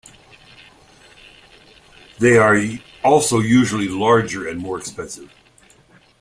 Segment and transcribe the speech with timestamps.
[2.17, 2.57] They are
[3.03, 5.31] also usually larger and more expensive.